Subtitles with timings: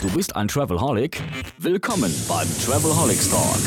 [0.00, 1.20] Du bist ein Travelholic?
[1.58, 3.58] Willkommen beim Travelholics Talk.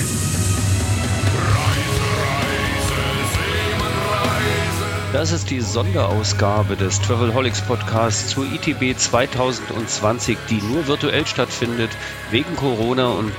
[5.13, 11.91] Das ist die Sonderausgabe des Travelholics Podcasts zu ITB 2020, die nur virtuell stattfindet
[12.31, 13.33] wegen Corona und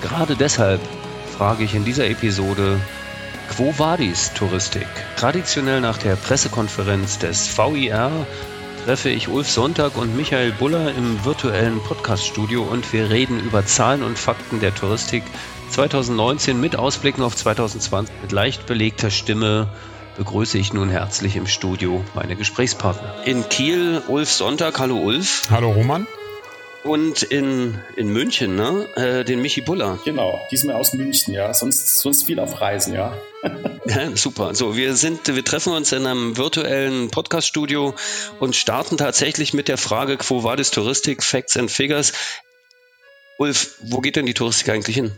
[0.00, 0.80] gerade deshalb
[1.36, 2.80] frage ich in dieser Episode,
[3.50, 4.88] Quo Vadis Touristik?
[5.16, 8.10] Traditionell nach der Pressekonferenz des VIR
[8.88, 14.02] treffe ich Ulf Sonntag und Michael Buller im virtuellen Podcaststudio und wir reden über Zahlen
[14.02, 15.24] und Fakten der Touristik
[15.68, 19.68] 2019 mit Ausblicken auf 2020 mit leicht belegter Stimme
[20.16, 23.26] begrüße ich nun herzlich im Studio meine Gesprächspartner.
[23.26, 24.78] In Kiel Ulf Sonntag.
[24.78, 25.42] Hallo Ulf.
[25.50, 26.06] Hallo Roman.
[26.84, 28.88] Und in, in München, ne?
[28.94, 29.98] Äh, den Michi Buller.
[30.04, 31.52] Genau, diesmal aus München, ja.
[31.52, 33.16] Sonst, sonst viel auf Reisen, ja.
[33.86, 34.10] ja.
[34.16, 34.54] Super.
[34.54, 37.94] So, wir sind, wir treffen uns in einem virtuellen Podcaststudio
[38.38, 42.12] und starten tatsächlich mit der Frage, Quo Vadis Touristik, Facts and Figures.
[43.38, 45.12] Ulf, wo geht denn die Touristik eigentlich hin?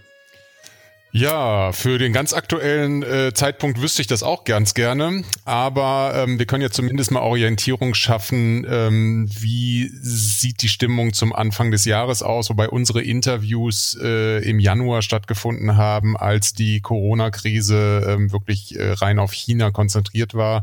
[1.13, 6.39] Ja, für den ganz aktuellen äh, Zeitpunkt wüsste ich das auch ganz gerne, aber ähm,
[6.39, 11.85] wir können ja zumindest mal Orientierung schaffen, ähm, wie sieht die Stimmung zum Anfang des
[11.85, 18.79] Jahres aus, wobei unsere Interviews äh, im Januar stattgefunden haben, als die Corona-Krise ähm, wirklich
[18.79, 20.63] äh, rein auf China konzentriert war,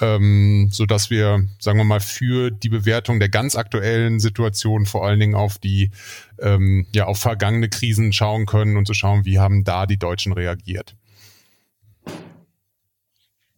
[0.00, 5.04] ähm, so dass wir, sagen wir mal, für die Bewertung der ganz aktuellen Situation vor
[5.04, 5.90] allen Dingen auf die
[6.38, 10.32] ähm, ja auf vergangene Krisen schauen können und zu schauen, wie haben da die Deutschen
[10.32, 10.96] reagiert.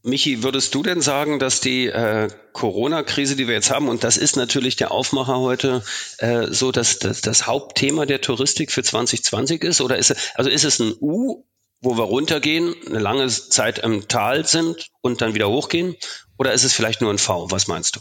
[0.07, 4.19] Michi, würdest du denn sagen, dass die äh, Corona-Krise, die wir jetzt haben, und das
[4.19, 5.83] ist natürlich der Aufmacher heute,
[6.19, 9.81] äh, so dass das, das Hauptthema der Touristik für 2020 ist?
[9.81, 11.45] Oder ist es, also ist es ein U,
[11.81, 15.97] wo wir runtergehen, eine lange Zeit im Tal sind und dann wieder hochgehen?
[16.37, 17.51] Oder ist es vielleicht nur ein V?
[17.51, 18.01] Was meinst du?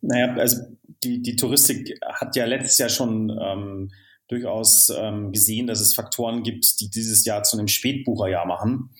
[0.00, 0.62] Naja, also
[1.04, 3.92] die, die Touristik hat ja letztes Jahr schon ähm,
[4.28, 8.90] durchaus ähm, gesehen, dass es Faktoren gibt, die dieses Jahr zu einem Spätbucherjahr machen.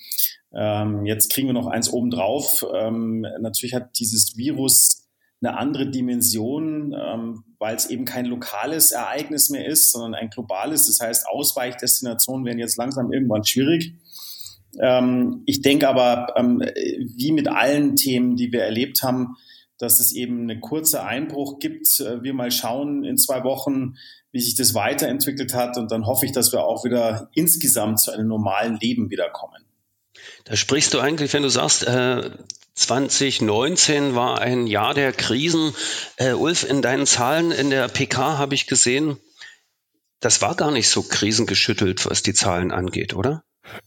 [0.55, 2.65] Ähm, jetzt kriegen wir noch eins obendrauf.
[2.75, 5.07] Ähm, natürlich hat dieses Virus
[5.43, 10.87] eine andere Dimension, ähm, weil es eben kein lokales Ereignis mehr ist, sondern ein globales.
[10.87, 13.95] Das heißt, Ausweichdestinationen werden jetzt langsam irgendwann schwierig.
[14.81, 16.63] Ähm, ich denke aber, ähm,
[17.17, 19.37] wie mit allen Themen, die wir erlebt haben,
[19.79, 22.01] dass es eben eine kurze Einbruch gibt.
[22.01, 23.97] Äh, wir mal schauen in zwei Wochen,
[24.33, 25.77] wie sich das weiterentwickelt hat.
[25.77, 29.65] Und dann hoffe ich, dass wir auch wieder insgesamt zu einem normalen Leben wiederkommen.
[30.45, 32.31] Da sprichst du eigentlich, wenn du sagst, äh,
[32.75, 35.75] 2019 war ein Jahr der Krisen.
[36.17, 39.19] Äh, Ulf, in deinen Zahlen in der PK habe ich gesehen,
[40.21, 43.45] das war gar nicht so krisengeschüttelt, was die Zahlen angeht, oder?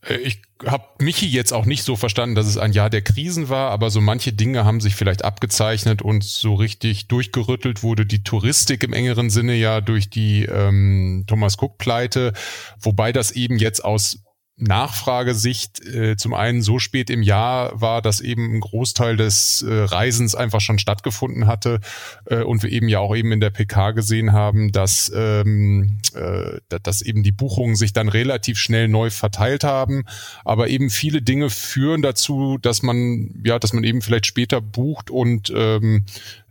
[0.07, 3.49] Äh, ich habe Michi jetzt auch nicht so verstanden, dass es ein Jahr der Krisen
[3.49, 8.23] war, aber so manche Dinge haben sich vielleicht abgezeichnet und so richtig durchgerüttelt wurde die
[8.23, 12.33] Touristik im engeren Sinne ja durch die ähm, Thomas Cook-Pleite,
[12.79, 14.23] wobei das eben jetzt aus
[14.59, 19.73] Nachfragesicht äh, zum einen so spät im Jahr war, dass eben ein Großteil des äh,
[19.73, 21.79] Reisens einfach schon stattgefunden hatte
[22.25, 26.59] äh, und wir eben ja auch eben in der PK gesehen haben, dass, ähm, äh,
[26.83, 30.03] dass eben die Buchungen sich dann relativ schnell neu verteilt haben,
[30.43, 35.09] aber eben viele Dinge führen dazu, dass man ja, dass man eben vielleicht später bucht
[35.09, 36.05] und ähm,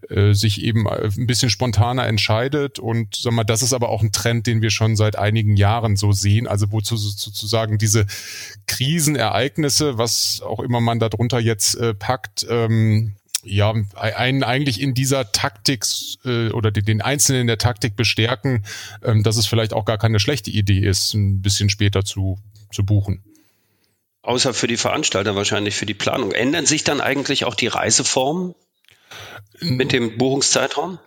[0.08, 2.78] äh, sich eben äh, ein bisschen spontaner entscheidet.
[2.78, 5.96] Und sag mal, das ist aber auch ein Trend, den wir schon seit einigen Jahren
[5.96, 6.46] so sehen.
[6.46, 8.06] Also wo sozusagen diese
[8.66, 15.30] Krisenereignisse, was auch immer man darunter jetzt äh, packt, ähm, ja, einen eigentlich in dieser
[15.32, 15.84] Taktik
[16.24, 18.64] äh, oder den, den Einzelnen in der Taktik bestärken,
[19.02, 22.38] ähm, dass es vielleicht auch gar keine schlechte Idee ist, ein bisschen später zu,
[22.72, 23.22] zu buchen.
[24.22, 26.32] Außer für die Veranstalter wahrscheinlich, für die Planung.
[26.32, 28.54] Ändern sich dann eigentlich auch die Reiseformen
[29.60, 30.98] mit dem Buchungszeitraum?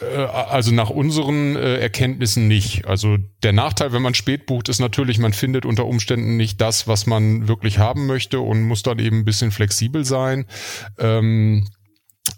[0.00, 2.86] Äh, also nach unseren äh, Erkenntnissen nicht.
[2.86, 6.86] Also der Nachteil, wenn man spät bucht, ist natürlich, man findet unter Umständen nicht das,
[6.88, 10.46] was man wirklich haben möchte und muss dann eben ein bisschen flexibel sein.
[10.98, 11.68] Ähm,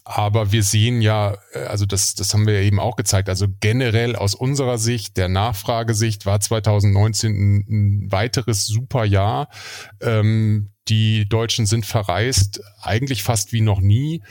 [0.05, 3.47] aber wir sehen ja, äh, also das, das haben wir ja eben auch gezeigt, also
[3.61, 9.49] generell aus unserer Sicht, der Nachfragesicht, war 2019 ein, ein weiteres super Jahr.
[10.01, 14.23] Ähm, die Deutschen sind verreist, eigentlich fast wie noch nie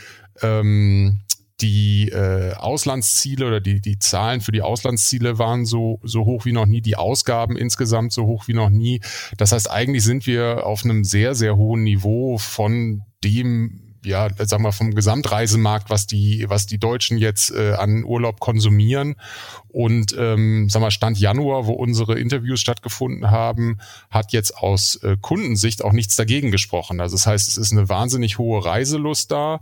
[0.41, 1.21] ähm,
[1.61, 6.51] die äh, Auslandsziele oder die, die Zahlen für die Auslandsziele waren so, so hoch wie
[6.51, 9.01] noch nie, die Ausgaben insgesamt so hoch wie noch nie.
[9.37, 14.59] Das heißt, eigentlich sind wir auf einem sehr, sehr hohen Niveau von dem, ja, sag
[14.59, 19.15] mal, vom Gesamtreisemarkt, was die, was die Deutschen jetzt äh, an Urlaub konsumieren.
[19.69, 23.77] Und ähm, sag mal, Stand Januar, wo unsere Interviews stattgefunden haben,
[24.09, 26.99] hat jetzt aus äh, Kundensicht auch nichts dagegen gesprochen.
[26.99, 29.61] Also das heißt, es ist eine wahnsinnig hohe Reiselust da.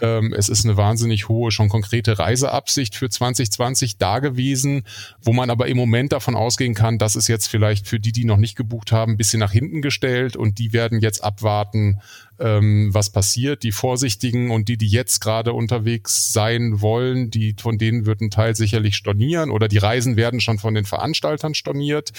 [0.00, 4.84] Ähm, es ist eine wahnsinnig hohe, schon konkrete Reiseabsicht für 2020 da gewesen,
[5.20, 8.24] wo man aber im Moment davon ausgehen kann, dass es jetzt vielleicht für die, die
[8.24, 12.00] noch nicht gebucht haben, ein bisschen nach hinten gestellt und die werden jetzt abwarten,
[12.38, 13.62] ähm, was passiert.
[13.62, 18.30] Die Vorsichtigen und die, die jetzt gerade unterwegs sein wollen, die von denen wird ein
[18.30, 22.12] Teil sicherlich stornieren oder die Reisen werden schon von den Veranstaltern storniert.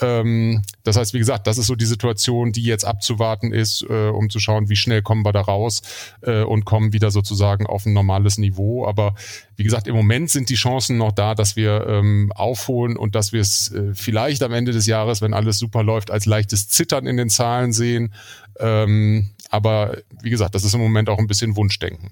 [0.00, 4.08] Ähm, das heißt, wie gesagt, das ist so die Situation, die jetzt abzuwarten ist, äh,
[4.08, 5.82] um zu schauen, wie schnell kommen wir da raus
[6.22, 8.86] äh, und kommen wieder sozusagen auf ein normales Niveau.
[8.86, 9.14] Aber
[9.56, 13.32] wie gesagt, im Moment sind die Chancen noch da, dass wir ähm, aufholen und dass
[13.32, 17.06] wir es äh, vielleicht am Ende des Jahres, wenn alles super läuft, als leichtes Zittern
[17.06, 18.12] in den Zahlen sehen.
[18.60, 22.10] Ähm, aber wie gesagt, das ist im Moment auch ein bisschen Wunschdenken.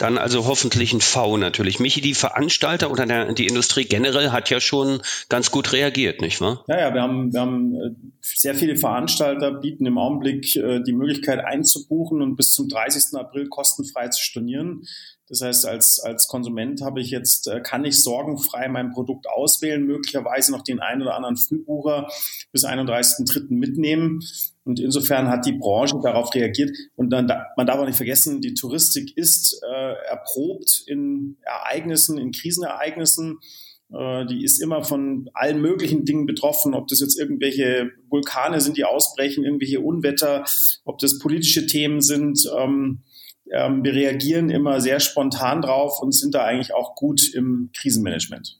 [0.00, 1.78] Dann also hoffentlich ein V natürlich.
[1.78, 6.40] Michi, die Veranstalter oder der, die Industrie generell hat ja schon ganz gut reagiert, nicht
[6.40, 6.64] wahr?
[6.68, 7.90] Ja, ja, wir haben, wir haben äh,
[8.22, 13.18] sehr viele Veranstalter bieten im Augenblick äh, die Möglichkeit einzubuchen und bis zum 30.
[13.18, 14.86] April kostenfrei zu stornieren.
[15.28, 19.84] Das heißt, als, als Konsument habe ich jetzt, äh, kann ich sorgenfrei mein Produkt auswählen,
[19.84, 22.08] möglicherweise noch den einen oder anderen Frühbucher
[22.52, 23.48] bis 31.3.
[23.50, 24.20] mitnehmen.
[24.64, 26.70] Und insofern hat die Branche darauf reagiert.
[26.94, 32.30] Und dann, man darf auch nicht vergessen, die Touristik ist äh, erprobt in Ereignissen, in
[32.30, 33.38] Krisenereignissen.
[33.92, 38.76] Äh, die ist immer von allen möglichen Dingen betroffen, ob das jetzt irgendwelche Vulkane sind,
[38.76, 40.44] die ausbrechen, irgendwelche Unwetter,
[40.84, 42.48] ob das politische Themen sind.
[42.56, 43.02] Ähm,
[43.52, 48.59] ähm, wir reagieren immer sehr spontan drauf und sind da eigentlich auch gut im Krisenmanagement.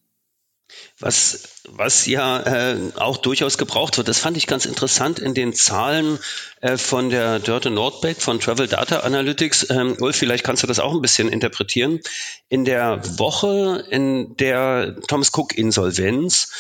[0.99, 5.55] Was, was ja äh, auch durchaus gebraucht wird, das fand ich ganz interessant in den
[5.55, 6.19] Zahlen
[6.61, 9.71] äh, von der Dörte Nordbeck von Travel Data Analytics.
[9.71, 12.01] Ähm, Ulf, vielleicht kannst du das auch ein bisschen interpretieren.
[12.49, 16.53] In der Woche, in der Thomas Cook Insolvenz,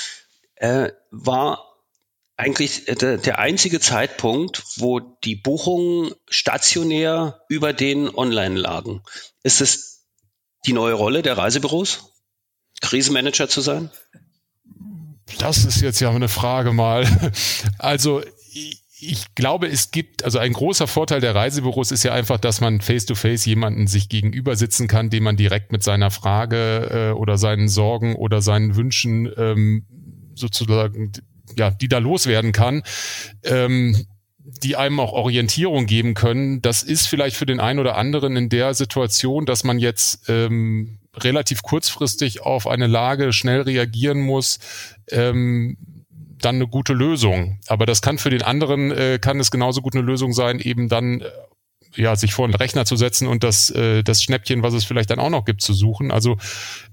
[0.56, 1.70] äh, war
[2.40, 9.02] eigentlich äh, der, einzige Zeitpunkt, wo die Buchungen stationär über den Online lagen.
[9.42, 10.06] Ist es
[10.66, 12.09] die neue Rolle der Reisebüros,
[12.80, 13.90] Krisenmanager zu sein?
[15.38, 17.06] Das ist jetzt ja eine Frage mal.
[17.78, 18.22] Also
[19.02, 22.80] ich glaube, es gibt, also ein großer Vorteil der Reisebüros ist ja einfach, dass man
[22.80, 27.38] face-to-face -face jemanden sich gegenüber sitzen kann, dem man direkt mit seiner Frage äh, oder
[27.38, 29.86] seinen Sorgen oder seinen Wünschen ähm,
[30.34, 31.12] sozusagen
[31.56, 32.82] ja, die da loswerden kann,
[33.42, 34.06] ähm,
[34.38, 36.62] die einem auch Orientierung geben können.
[36.62, 40.99] Das ist vielleicht für den einen oder anderen in der Situation, dass man jetzt ähm,
[41.16, 44.58] relativ kurzfristig auf eine Lage schnell reagieren muss,
[45.10, 45.76] ähm,
[46.38, 47.58] dann eine gute Lösung.
[47.66, 50.88] Aber das kann für den anderen, äh, kann es genauso gut eine Lösung sein, eben
[50.88, 51.30] dann äh,
[51.96, 55.10] ja, sich vor den Rechner zu setzen und das, äh, das Schnäppchen, was es vielleicht
[55.10, 56.10] dann auch noch gibt, zu suchen.
[56.10, 56.36] Also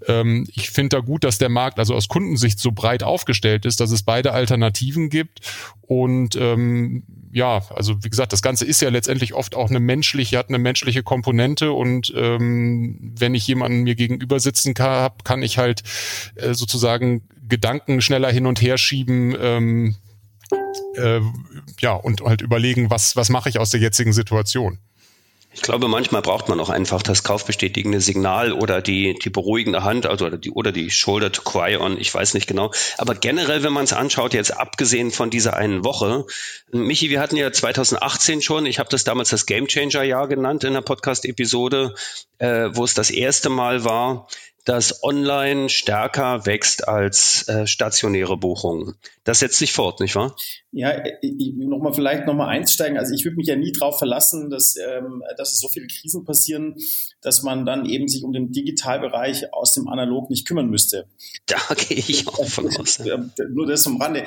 [0.07, 3.79] ähm, ich finde da gut, dass der Markt also aus Kundensicht so breit aufgestellt ist,
[3.79, 5.41] dass es beide Alternativen gibt.
[5.81, 10.37] Und ähm, ja, also wie gesagt, das Ganze ist ja letztendlich oft auch eine menschliche,
[10.37, 15.57] hat eine menschliche Komponente und ähm, wenn ich jemanden mir gegenüber sitzen kann, kann ich
[15.57, 15.83] halt
[16.35, 19.35] äh, sozusagen Gedanken schneller hin und her schieben.
[19.39, 19.95] Ähm,
[20.95, 21.21] äh,
[21.79, 24.79] ja, und halt überlegen, was, was mache ich aus der jetzigen Situation.
[25.57, 30.05] Ich glaube, manchmal braucht man auch einfach das kaufbestätigende Signal oder die, die beruhigende Hand,
[30.05, 32.71] also oder die, oder die Shoulder to cry on, ich weiß nicht genau.
[32.99, 36.25] Aber generell, wenn man es anschaut, jetzt abgesehen von dieser einen Woche,
[36.71, 40.63] Michi, wir hatten ja 2018 schon, ich habe das damals das Game Changer Jahr genannt
[40.63, 41.95] in der Podcast-Episode,
[42.37, 44.27] äh, wo es das erste Mal war,
[44.67, 48.95] dass online stärker wächst als äh, stationäre Buchungen.
[49.23, 50.35] Das setzt sich fort, nicht wahr?
[50.73, 51.01] Ja,
[51.55, 52.97] nochmal vielleicht nochmal einsteigen.
[52.97, 56.25] Also ich würde mich ja nie darauf verlassen, dass, ähm, dass es so viele Krisen
[56.25, 56.75] passieren,
[57.21, 61.07] dass man dann eben sich um den Digitalbereich aus dem Analog nicht kümmern müsste.
[61.45, 62.97] Da gehe ich auch von aus.
[63.05, 63.17] Ja.
[63.49, 64.25] Nur das am Rande.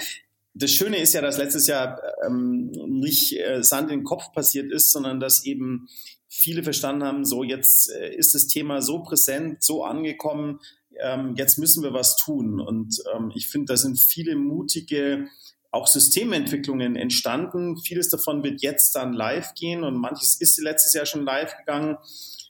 [0.55, 4.73] Das Schöne ist ja, dass letztes Jahr ähm, nicht äh, Sand in den Kopf passiert
[4.73, 5.87] ist, sondern dass eben
[6.31, 10.61] viele verstanden haben, so jetzt äh, ist das Thema so präsent, so angekommen,
[11.03, 12.61] ähm, jetzt müssen wir was tun.
[12.61, 15.27] Und ähm, ich finde, da sind viele mutige
[15.73, 17.77] auch Systementwicklungen entstanden.
[17.79, 21.97] Vieles davon wird jetzt dann live gehen und manches ist letztes Jahr schon live gegangen.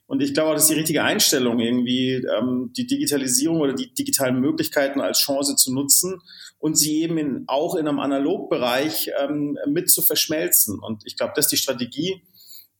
[0.06, 4.40] Und ich glaube, das ist die richtige Einstellung, irgendwie ähm, die Digitalisierung oder die digitalen
[4.40, 6.20] Möglichkeiten als Chance zu nutzen
[6.58, 10.78] und sie eben in, auch in einem Analogbereich ähm, mit zu verschmelzen.
[10.78, 12.22] Und ich glaube, das ist die Strategie,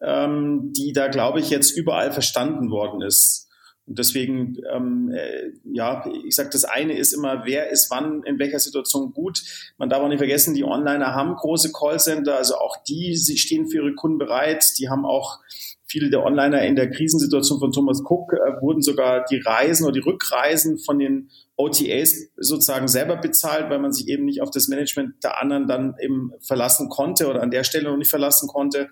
[0.03, 3.49] ähm, die da, glaube ich, jetzt überall verstanden worden ist.
[3.87, 8.39] Und deswegen, ähm, äh, ja, ich sage, das eine ist immer, wer ist wann in
[8.39, 9.43] welcher Situation gut.
[9.79, 13.69] Man darf auch nicht vergessen, die Onliner haben große Callcenter, also auch die, sie stehen
[13.69, 14.65] für ihre Kunden bereit.
[14.79, 15.41] Die haben auch
[15.87, 19.95] viele der Onliner in der Krisensituation von Thomas Cook äh, wurden sogar die Reisen oder
[19.95, 24.69] die Rückreisen von den OTAs sozusagen selber bezahlt, weil man sich eben nicht auf das
[24.69, 28.89] Management der anderen dann eben verlassen konnte oder an der Stelle noch nicht verlassen konnte.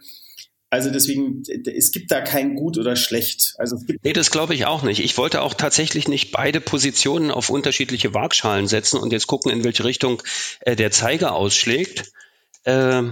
[0.70, 3.54] Also deswegen, es gibt da kein gut oder schlecht.
[3.56, 5.00] Also es gibt nee, das glaube ich auch nicht.
[5.00, 9.64] Ich wollte auch tatsächlich nicht beide Positionen auf unterschiedliche Waagschalen setzen und jetzt gucken, in
[9.64, 10.22] welche Richtung
[10.60, 12.12] äh, der Zeiger ausschlägt.
[12.64, 13.02] Äh,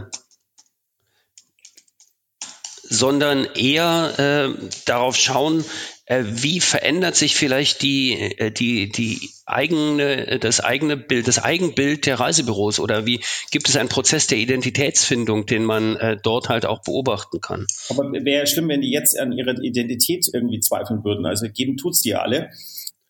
[2.88, 5.64] sondern eher äh, darauf schauen,
[6.06, 12.06] äh, wie verändert sich vielleicht die, äh, die, die eigene, das eigene Bild, das Eigenbild
[12.06, 16.64] der Reisebüros oder wie gibt es einen Prozess der Identitätsfindung, den man äh, dort halt
[16.64, 17.66] auch beobachten kann?
[17.90, 21.26] Aber wäre schlimm, wenn die jetzt an ihrer Identität irgendwie zweifeln würden.
[21.26, 22.50] Also geben tut's die ja alle.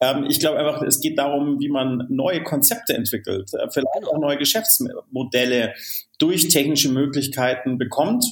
[0.00, 4.08] Ähm, ich glaube einfach, es geht darum, wie man neue Konzepte entwickelt, äh, vielleicht genau.
[4.10, 5.74] auch neue Geschäftsmodelle
[6.18, 8.24] durch technische Möglichkeiten bekommt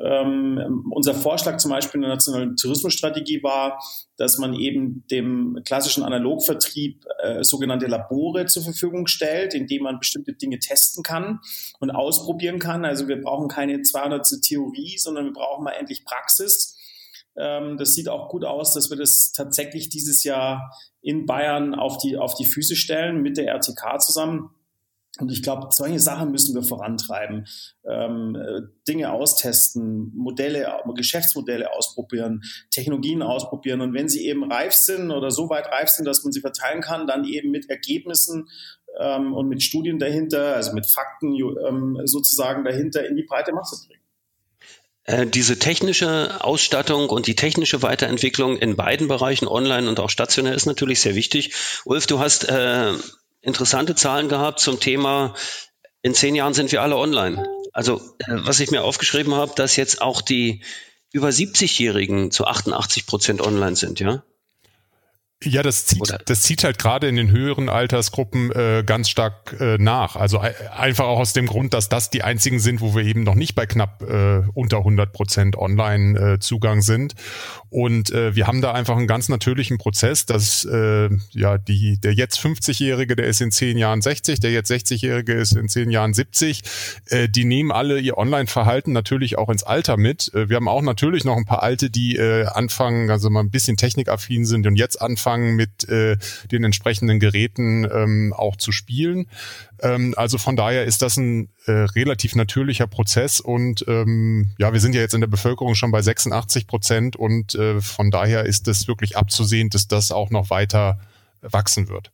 [0.00, 3.82] ähm, unser Vorschlag zum Beispiel in der nationalen Tourismusstrategie war,
[4.16, 10.34] dass man eben dem klassischen Analogvertrieb äh, sogenannte Labore zur Verfügung stellt, indem man bestimmte
[10.34, 11.40] Dinge testen kann
[11.80, 12.84] und ausprobieren kann.
[12.84, 16.76] Also wir brauchen keine 200 Theorie, sondern wir brauchen mal endlich Praxis.
[17.36, 21.98] Ähm, das sieht auch gut aus, dass wir das tatsächlich dieses Jahr in Bayern auf
[21.98, 24.50] die, auf die Füße stellen mit der RTK zusammen
[25.20, 27.46] und ich glaube, solche Sachen müssen wir vorantreiben,
[27.88, 33.80] ähm, äh, Dinge austesten, Modelle, Geschäftsmodelle ausprobieren, Technologien ausprobieren.
[33.80, 36.80] Und wenn sie eben reif sind oder so weit reif sind, dass man sie verteilen
[36.80, 38.48] kann, dann eben mit Ergebnissen
[38.98, 43.86] ähm, und mit Studien dahinter, also mit Fakten ähm, sozusagen dahinter in die breite Masse
[43.86, 44.02] bringen
[45.04, 50.54] äh, diese technische Ausstattung und die technische Weiterentwicklung in beiden Bereichen, online und auch stationär,
[50.54, 51.54] ist natürlich sehr wichtig.
[51.86, 52.92] Ulf, du hast äh,
[53.48, 55.34] interessante Zahlen gehabt zum Thema,
[56.02, 57.44] in zehn Jahren sind wir alle online.
[57.72, 60.62] Also äh, was ich mir aufgeschrieben habe, dass jetzt auch die
[61.12, 64.22] über 70-Jährigen zu 88 Prozent online sind, ja?
[65.44, 69.78] Ja, das zieht, das zieht halt gerade in den höheren Altersgruppen äh, ganz stark äh,
[69.78, 70.16] nach.
[70.16, 73.22] Also äh, einfach auch aus dem Grund, dass das die einzigen sind, wo wir eben
[73.22, 77.14] noch nicht bei knapp äh, unter 100 Prozent Online-Zugang äh, sind.
[77.70, 82.14] Und äh, wir haben da einfach einen ganz natürlichen Prozess, dass äh, ja die der
[82.14, 86.14] jetzt 50-Jährige, der ist in zehn Jahren 60, der jetzt 60-Jährige ist in zehn Jahren
[86.14, 86.62] 70.
[87.10, 90.34] Äh, die nehmen alle ihr Online-Verhalten natürlich auch ins Alter mit.
[90.34, 93.50] Äh, wir haben auch natürlich noch ein paar Alte, die äh, anfangen, also mal ein
[93.52, 96.16] bisschen technikaffin sind und jetzt anfangen anfangen, mit äh,
[96.50, 99.26] den entsprechenden Geräten ähm, auch zu spielen.
[99.80, 104.80] Ähm, also von daher ist das ein äh, relativ natürlicher Prozess und ähm, ja, wir
[104.80, 108.66] sind ja jetzt in der Bevölkerung schon bei 86 Prozent und äh, von daher ist
[108.68, 110.98] es wirklich abzusehen, dass das auch noch weiter
[111.42, 112.10] wachsen wird.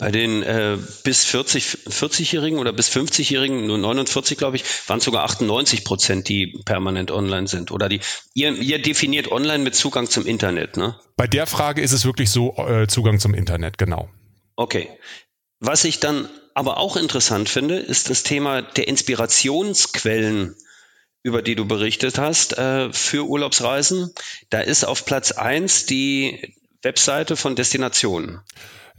[0.00, 5.04] Bei den äh, bis 40, 40-Jährigen oder bis 50-Jährigen, nur 49 glaube ich, waren es
[5.04, 7.70] sogar 98 Prozent, die permanent online sind.
[7.70, 8.00] Oder die,
[8.32, 10.98] ihr, ihr definiert online mit Zugang zum Internet, ne?
[11.16, 14.08] Bei der Frage ist es wirklich so äh, Zugang zum Internet, genau.
[14.56, 14.88] Okay.
[15.58, 20.56] Was ich dann aber auch interessant finde, ist das Thema der Inspirationsquellen,
[21.22, 24.14] über die du berichtet hast, äh, für Urlaubsreisen.
[24.48, 28.40] Da ist auf Platz eins die Webseite von Destinationen.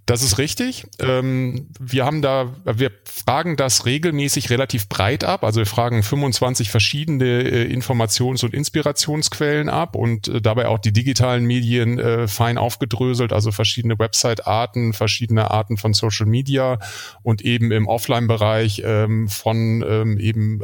[0.07, 0.87] Das ist richtig.
[0.99, 5.43] Ähm, wir haben da, wir fragen das regelmäßig relativ breit ab.
[5.43, 10.91] Also wir fragen 25 verschiedene äh, Informations- und Inspirationsquellen ab und äh, dabei auch die
[10.91, 16.79] digitalen Medien äh, fein aufgedröselt, also verschiedene Website-Arten, verschiedene Arten von Social Media
[17.21, 20.61] und eben im Offline-Bereich ähm, von ähm, eben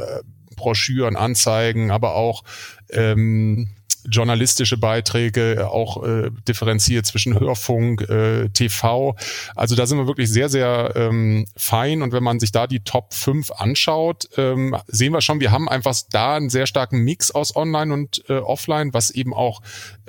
[0.56, 2.42] Broschüren, Anzeigen, aber auch
[2.90, 3.70] ähm,
[4.04, 9.16] journalistische Beiträge, äh, auch äh, differenziert zwischen Hörfunk, äh, TV.
[9.54, 12.02] Also da sind wir wirklich sehr, sehr ähm, fein.
[12.02, 15.68] Und wenn man sich da die Top 5 anschaut, ähm, sehen wir schon, wir haben
[15.68, 19.60] einfach da einen sehr starken Mix aus Online und äh, Offline, was eben auch,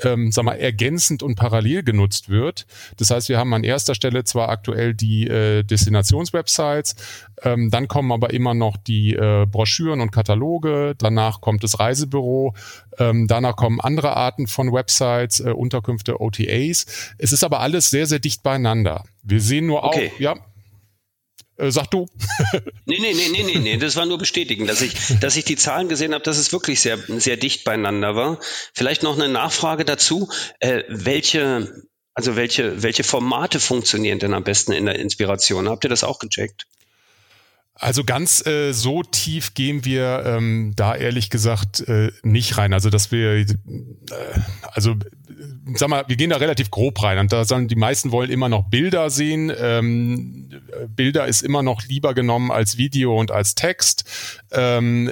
[0.04, 2.66] ähm, sag mal, ergänzend und parallel genutzt wird.
[2.98, 6.96] Das heißt, wir haben an erster Stelle zwar aktuell die äh, Destinationswebsites,
[7.44, 12.54] ähm, dann kommen aber immer noch die äh, Broschüren und Kataloge, danach kommt das Reisebüro,
[12.98, 16.86] ähm, danach kommen andere Arten von Websites, äh, Unterkünfte, OTAs.
[17.18, 19.04] Es ist aber alles sehr, sehr dicht beieinander.
[19.24, 20.12] Wir sehen nur okay.
[20.16, 20.36] auch, ja,
[21.60, 22.08] äh, sag du.
[22.86, 25.58] nee, nee, nee, nee, nee, nee, das war nur bestätigen, dass ich, dass ich die
[25.58, 28.40] Zahlen gesehen habe, dass es wirklich sehr, sehr dicht beieinander war.
[28.74, 30.30] Vielleicht noch eine Nachfrage dazu.
[30.60, 35.68] Äh, welche, also welche, welche Formate funktionieren denn am besten in der Inspiration?
[35.68, 36.66] Habt ihr das auch gecheckt?
[37.82, 42.74] Also ganz äh, so tief gehen wir ähm, da ehrlich gesagt äh, nicht rein.
[42.74, 43.46] Also dass wir, äh,
[44.64, 44.96] also
[45.76, 47.18] sag mal, wir gehen da relativ grob rein.
[47.20, 49.50] Und da sagen die meisten wollen immer noch Bilder sehen.
[49.58, 50.50] Ähm,
[50.90, 54.04] Bilder ist immer noch lieber genommen als Video und als Text.
[54.52, 55.10] Ähm,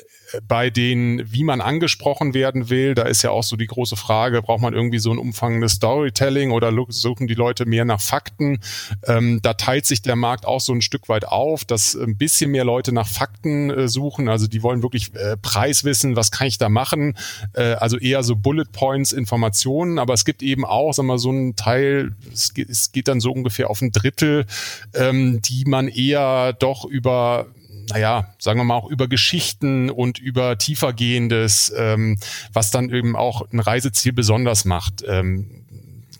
[0.48, 4.42] bei den, wie man angesprochen werden will, da ist ja auch so die große Frage,
[4.42, 8.60] braucht man irgendwie so ein umfangendes Storytelling oder suchen die Leute mehr nach Fakten?
[9.06, 12.52] Ähm, da teilt sich der Markt auch so ein Stück weit auf, dass ein bisschen
[12.52, 14.28] mehr Leute nach Fakten äh, suchen.
[14.28, 17.18] Also die wollen wirklich äh, Preis wissen, was kann ich da machen?
[17.54, 21.30] Äh, also eher so Bullet Points, Informationen, aber es gibt eben auch, sagen wir, so
[21.30, 24.46] einen Teil, es geht, es geht dann so ungefähr auf ein Drittel,
[24.94, 27.48] ähm, die man eher doch über
[27.90, 32.20] naja, sagen wir mal auch über Geschichten und über tiefergehendes, ähm,
[32.54, 35.04] was dann eben auch ein Reiseziel besonders macht.
[35.08, 35.64] Ähm,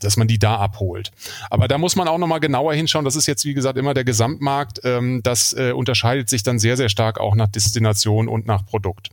[0.00, 1.10] dass man die da abholt.
[1.50, 3.04] Aber da muss man auch nochmal genauer hinschauen.
[3.04, 4.80] Das ist jetzt, wie gesagt, immer der Gesamtmarkt.
[4.84, 9.08] Ähm, das äh, unterscheidet sich dann sehr, sehr stark auch nach Destination und nach Produkt.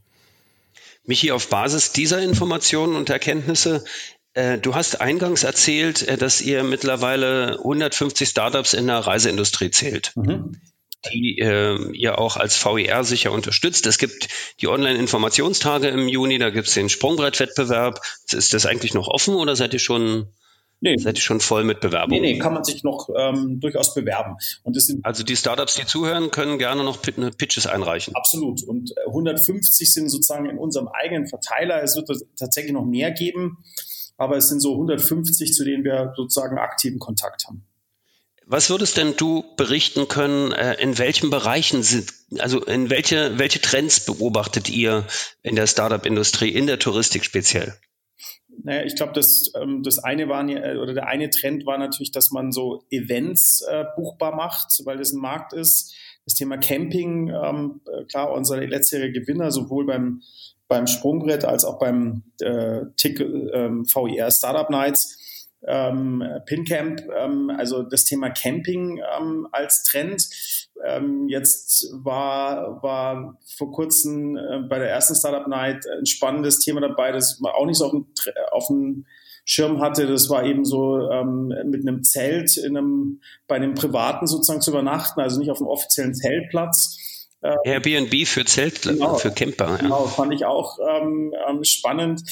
[1.03, 3.83] Michi, auf Basis dieser Informationen und Erkenntnisse,
[4.35, 10.11] äh, du hast eingangs erzählt, äh, dass ihr mittlerweile 150 Startups in der Reiseindustrie zählt.
[10.15, 10.61] Mhm
[11.13, 13.85] die äh, ihr auch als VER sicher unterstützt.
[13.85, 14.27] Es gibt
[14.61, 18.01] die Online-Informationstage im Juni, da gibt es den Sprungbrettwettbewerb.
[18.31, 20.27] Ist das eigentlich noch offen oder seid ihr schon
[20.81, 20.97] Nee.
[20.97, 22.21] Seid ihr schon voll mit Bewerbungen?
[22.21, 24.35] Nee, nee, kann man sich noch ähm, durchaus bewerben.
[24.63, 28.13] Und sind also die Startups, die zuhören, können gerne noch Pitches einreichen.
[28.15, 28.61] Absolut.
[28.63, 31.81] Und 150 äh, sind sozusagen in unserem eigenen Verteiler.
[31.81, 33.63] Es wird tatsächlich noch mehr geben,
[34.17, 37.65] aber es sind so 150, zu denen wir sozusagen aktiven Kontakt haben.
[38.47, 43.59] Was würdest denn du berichten können, äh, in welchen Bereichen sind, also in welche, welche
[43.59, 45.05] Trends beobachtet ihr
[45.41, 47.73] in der Startup-Industrie, in der Touristik speziell?
[48.63, 52.11] Naja, ich glaube, das, ähm, das eine war, äh, oder der eine Trend war natürlich,
[52.11, 55.95] dass man so Events äh, buchbar macht, weil das ein Markt ist.
[56.25, 60.21] Das Thema Camping, ähm, klar, unser letztjähriger Gewinner, sowohl beim,
[60.67, 65.19] beim Sprungbrett als auch beim äh, TIC ähm, VIR Startup Nights
[65.67, 70.27] ähm, PinCamp, ähm, also das Thema Camping ähm, als Trend.
[70.85, 76.81] Ähm, jetzt war, war vor kurzem äh, bei der ersten Startup Night ein spannendes Thema
[76.81, 78.07] dabei, das man auch nicht so auf dem,
[78.51, 79.05] auf dem
[79.45, 80.07] Schirm hatte.
[80.07, 84.71] Das war eben so ähm, mit einem Zelt in einem, bei einem Privaten sozusagen zu
[84.71, 87.29] übernachten, also nicht auf einem offiziellen Zeltplatz.
[87.43, 89.69] Ähm, Airbnb für Zelt, genau, für Camper.
[89.69, 89.77] Ja.
[89.77, 92.23] Genau, fand ich auch ähm, ähm spannend.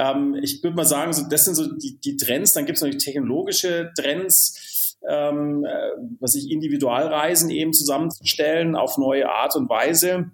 [0.00, 2.54] Ähm, ich würde mal sagen, so, das sind so die, die Trends.
[2.54, 5.90] Dann gibt es natürlich technologische Trends, ähm, äh,
[6.20, 10.30] was ich Individualreisen eben zusammenzustellen auf neue Art und Weise.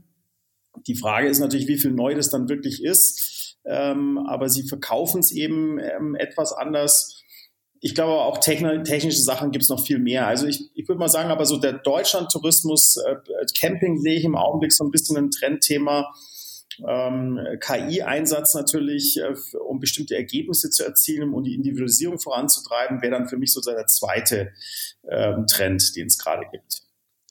[0.87, 3.57] Die Frage ist natürlich, wie viel neu das dann wirklich ist.
[3.65, 7.25] Ähm, aber sie verkaufen es eben ähm, etwas anders.
[7.81, 10.29] Ich glaube auch technische Sachen gibt es noch viel mehr.
[10.29, 13.17] Also ich, ich würde mal sagen, aber so der Deutschland-Tourismus, äh,
[13.59, 16.13] Camping sehe ich im Augenblick so ein bisschen ein Trendthema
[16.87, 23.29] ähm, KI-Einsatz natürlich, äh, um bestimmte Ergebnisse zu erzielen und die Individualisierung voranzutreiben, wäre dann
[23.29, 24.53] für mich so der zweite
[25.09, 26.83] ähm, Trend, den es gerade gibt.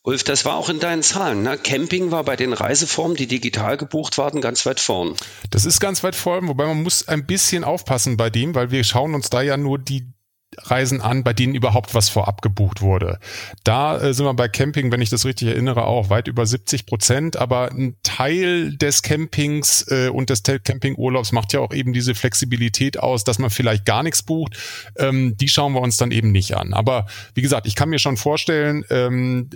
[0.06, 1.41] Ulf, das war auch in deinen Zahlen.
[1.41, 1.58] Ne?
[1.58, 5.15] Camping war bei den Reiseformen, die digital gebucht waren, ganz weit vorn.
[5.50, 8.84] Das ist ganz weit vorn, wobei man muss ein bisschen aufpassen bei dem, weil wir
[8.84, 10.14] schauen uns da ja nur die
[10.63, 13.20] Reisen an, bei denen überhaupt was vorab gebucht wurde.
[13.63, 16.86] Da äh, sind wir bei Camping, wenn ich das richtig erinnere, auch weit über 70
[16.86, 17.38] Prozent.
[17.38, 23.00] Aber ein Teil des Campings äh, und des Campingurlaubs macht ja auch eben diese Flexibilität
[23.00, 24.58] aus, dass man vielleicht gar nichts bucht.
[24.98, 26.74] Ähm, die schauen wir uns dann eben nicht an.
[26.74, 29.50] Aber wie gesagt, ich kann mir schon vorstellen, ähm,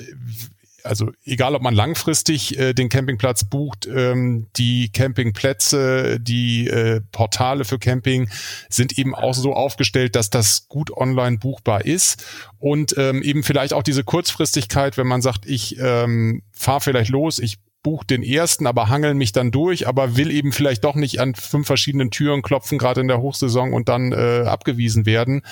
[0.89, 7.63] also egal ob man langfristig äh, den Campingplatz bucht, ähm, die Campingplätze, die äh, Portale
[7.63, 8.27] für Camping
[8.69, 12.25] sind eben auch so aufgestellt, dass das gut online buchbar ist
[12.57, 17.39] und ähm, eben vielleicht auch diese Kurzfristigkeit, wenn man sagt, ich ähm, fahre vielleicht los,
[17.39, 21.19] ich buche den ersten, aber hangel mich dann durch, aber will eben vielleicht doch nicht
[21.19, 25.43] an fünf verschiedenen Türen klopfen, gerade in der Hochsaison und dann äh, abgewiesen werden.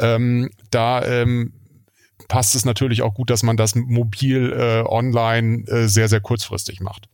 [0.00, 1.52] Ähm, da ähm,
[2.28, 6.80] passt es natürlich auch gut, dass man das mobil äh, online äh, sehr, sehr kurzfristig
[6.80, 7.08] macht.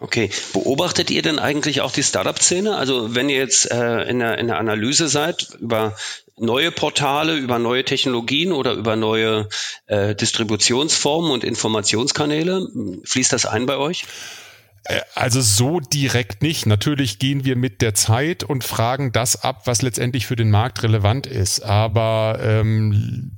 [0.00, 2.76] Okay, beobachtet ihr denn eigentlich auch die Startup-Szene?
[2.76, 5.96] Also wenn ihr jetzt äh, in, der, in der Analyse seid über
[6.36, 9.48] neue Portale, über neue Technologien oder über neue
[9.86, 12.68] äh, Distributionsformen und Informationskanäle,
[13.04, 14.04] fließt das ein bei euch?
[14.84, 16.66] Äh, also so direkt nicht.
[16.66, 20.82] Natürlich gehen wir mit der Zeit und fragen das ab, was letztendlich für den Markt
[20.84, 21.60] relevant ist.
[21.64, 23.32] Aber ähm,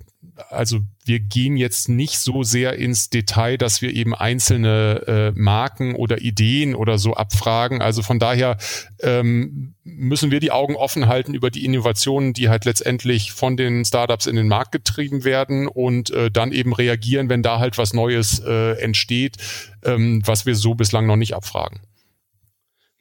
[0.48, 5.94] also wir gehen jetzt nicht so sehr ins Detail, dass wir eben einzelne äh, Marken
[5.94, 7.82] oder Ideen oder so abfragen.
[7.82, 8.56] Also von daher
[9.00, 13.84] ähm, müssen wir die Augen offen halten über die Innovationen, die halt letztendlich von den
[13.84, 17.92] Startups in den Markt getrieben werden und äh, dann eben reagieren, wenn da halt was
[17.92, 19.36] Neues äh, entsteht,
[19.84, 21.80] ähm, was wir so bislang noch nicht abfragen.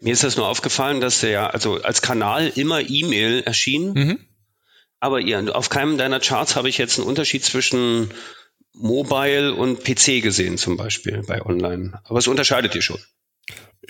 [0.02, 3.94] Mir ist das nur aufgefallen, dass der also als Kanal immer E-Mail erschien.
[3.94, 4.20] Mhm.
[5.00, 8.10] Aber ja, auf keinem deiner Charts habe ich jetzt einen Unterschied zwischen
[8.74, 12.00] Mobile und PC gesehen, zum Beispiel bei Online.
[12.06, 13.00] Aber es unterscheidet ihr schon.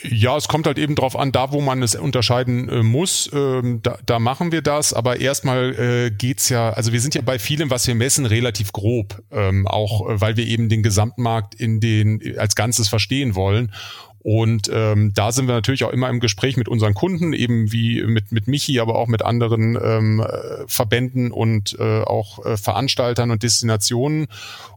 [0.04, 3.82] Ja, es kommt halt eben drauf an, da wo man es unterscheiden äh, muss, ähm,
[3.82, 4.93] da, da machen wir das.
[4.93, 8.72] Aber erstmal äh, geht's ja, also wir sind ja bei vielem, was wir messen, relativ
[8.72, 13.74] grob, ähm, auch äh, weil wir eben den Gesamtmarkt in den als Ganzes verstehen wollen.
[14.22, 18.04] Und ähm, da sind wir natürlich auch immer im Gespräch mit unseren Kunden, eben wie
[18.04, 20.26] mit, mit Michi, aber auch mit anderen ähm,
[20.68, 24.28] Verbänden und äh, auch äh, Veranstaltern und Destinationen.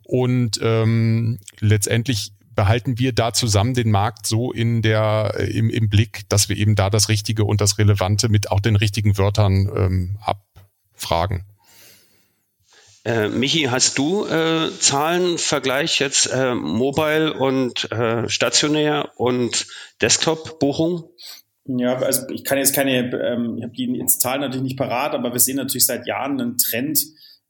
[0.05, 6.29] Und ähm, letztendlich behalten wir da zusammen den Markt so in der im, im Blick,
[6.29, 10.19] dass wir eben da das Richtige und das Relevante mit auch den richtigen Wörtern ähm,
[10.21, 11.45] abfragen.
[13.05, 19.67] Äh, Michi, hast du äh, Zahlenvergleich jetzt äh, Mobile und äh, stationär und
[20.01, 21.09] Desktop-Buchung?
[21.65, 25.15] Ja, also ich kann jetzt keine, ähm, ich habe die jetzt Zahlen natürlich nicht parat,
[25.15, 27.01] aber wir sehen natürlich seit Jahren einen Trend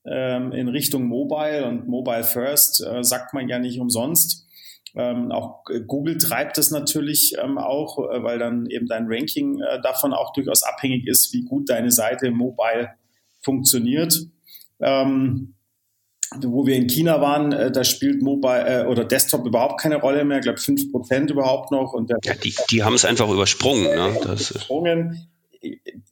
[0.06, 4.46] ähm, in Richtung Mobile und Mobile First, äh, sagt man ja nicht umsonst.
[4.94, 9.80] Ähm, auch Google treibt es natürlich ähm, auch, äh, weil dann eben dein Ranking äh,
[9.80, 12.90] davon auch durchaus abhängig ist, wie gut deine Seite mobile
[13.40, 14.14] funktioniert.
[14.82, 15.54] Ähm,
[16.40, 20.24] wo wir in China waren, äh, da spielt Mobile äh, oder Desktop überhaupt keine Rolle
[20.24, 21.92] mehr, ich glaube 5% überhaupt noch.
[21.92, 23.84] Und ja, die, die haben es einfach übersprungen.
[23.84, 24.18] Ne?
[24.22, 25.28] Das übersprungen.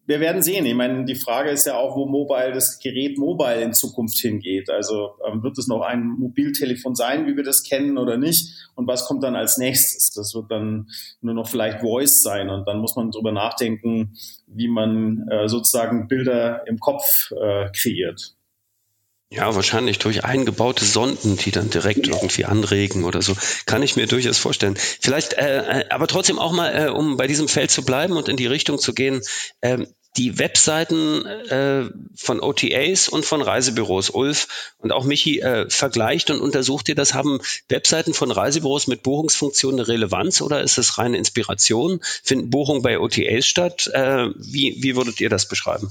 [0.06, 0.64] Wir werden sehen.
[0.64, 4.70] Ich meine, die Frage ist ja auch, wo Mobile, das Gerät Mobile in Zukunft hingeht.
[4.70, 8.68] Also ähm, wird es noch ein Mobiltelefon sein, wie wir das kennen oder nicht?
[8.76, 10.12] Und was kommt dann als nächstes?
[10.12, 10.88] Das wird dann
[11.20, 12.48] nur noch vielleicht Voice sein.
[12.48, 14.14] Und dann muss man drüber nachdenken,
[14.46, 18.36] wie man äh, sozusagen Bilder im Kopf äh, kreiert.
[19.32, 23.36] Ja, wahrscheinlich durch eingebaute Sonden, die dann direkt irgendwie anregen oder so.
[23.64, 24.76] Kann ich mir durchaus vorstellen.
[24.76, 28.28] Vielleicht, äh, äh, aber trotzdem auch mal, äh, um bei diesem Feld zu bleiben und
[28.28, 29.22] in die Richtung zu gehen,
[29.60, 36.30] äh, die Webseiten äh, von OTAs und von Reisebüros, Ulf und auch Michi, äh, vergleicht
[36.30, 37.14] und untersucht ihr das?
[37.14, 37.38] Haben
[37.68, 42.00] Webseiten von Reisebüros mit Buchungsfunktion eine Relevanz oder ist es reine Inspiration?
[42.24, 43.86] Finden Buchungen bei OTAs statt?
[43.94, 45.88] Äh, wie, wie würdet ihr das beschreiben?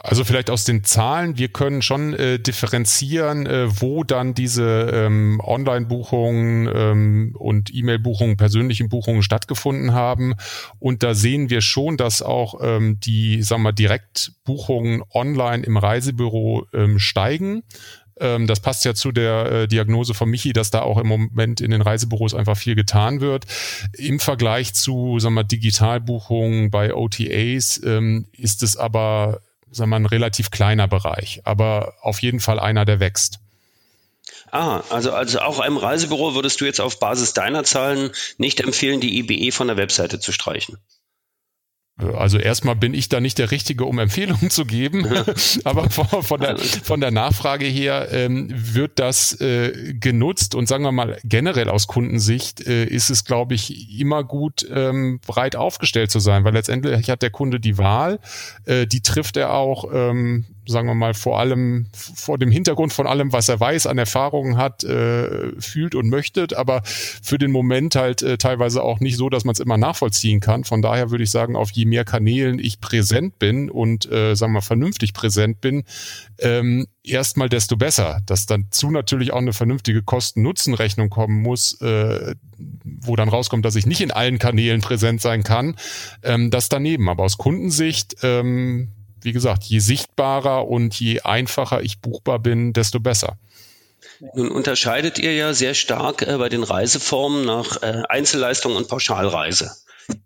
[0.00, 5.40] Also vielleicht aus den Zahlen, wir können schon äh, differenzieren, äh, wo dann diese ähm,
[5.44, 10.34] Online-Buchungen ähm, und E-Mail-Buchungen, persönlichen Buchungen stattgefunden haben.
[10.78, 16.66] Und da sehen wir schon, dass auch ähm, die, sagen wir, Direktbuchungen online im Reisebüro
[16.72, 17.62] ähm, steigen.
[18.20, 21.60] Ähm, das passt ja zu der äh, Diagnose von Michi, dass da auch im Moment
[21.60, 23.46] in den Reisebüros einfach viel getan wird.
[23.96, 30.06] Im Vergleich zu sagen wir, Digitalbuchungen bei OTAs ähm, ist es aber sagen wir, ein
[30.06, 33.40] relativ kleiner Bereich, aber auf jeden Fall einer, der wächst.
[34.50, 39.00] Ah, also, also auch einem Reisebüro würdest du jetzt auf Basis deiner Zahlen nicht empfehlen,
[39.00, 40.78] die IBE von der Webseite zu streichen?
[41.98, 45.06] Also erstmal bin ich da nicht der Richtige, um Empfehlungen zu geben,
[45.64, 50.54] aber von, von, der, von der Nachfrage her ähm, wird das äh, genutzt.
[50.54, 55.18] Und sagen wir mal generell aus Kundensicht äh, ist es, glaube ich, immer gut ähm,
[55.26, 58.20] breit aufgestellt zu sein, weil letztendlich hat der Kunde die Wahl,
[58.64, 63.06] äh, die trifft er auch ähm, sagen wir mal, vor allem vor dem Hintergrund von
[63.06, 67.96] allem, was er weiß, an Erfahrungen hat, äh, fühlt und möchte, aber für den Moment
[67.96, 70.64] halt äh, teilweise auch nicht so, dass man es immer nachvollziehen kann.
[70.64, 74.52] Von daher würde ich sagen, auf je mehr Kanälen ich präsent bin und äh, sagen
[74.52, 75.84] wir vernünftig präsent bin,
[76.38, 78.20] ähm, erstmal desto besser.
[78.26, 83.86] Dass dazu natürlich auch eine vernünftige Kosten-Nutzen-Rechnung kommen muss, äh, wo dann rauskommt, dass ich
[83.86, 85.76] nicht in allen Kanälen präsent sein kann,
[86.22, 87.08] ähm, das daneben.
[87.08, 88.88] Aber aus Kundensicht ähm,
[89.22, 93.38] wie gesagt, je sichtbarer und je einfacher ich buchbar bin, desto besser.
[94.34, 99.72] Nun unterscheidet ihr ja sehr stark äh, bei den Reiseformen nach äh, Einzelleistung und Pauschalreise.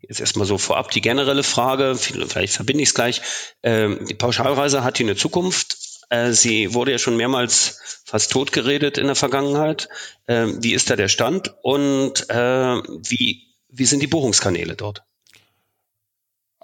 [0.00, 3.22] Jetzt erstmal so vorab die generelle Frage, vielleicht verbinde ich es gleich.
[3.62, 5.76] Ähm, die Pauschalreise hat hier eine Zukunft.
[6.10, 9.88] Äh, sie wurde ja schon mehrmals fast totgeredet in der Vergangenheit.
[10.28, 15.02] Ähm, wie ist da der Stand und äh, wie, wie sind die Buchungskanäle dort?